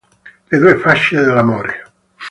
[0.49, 1.75] Le due facce dell'amore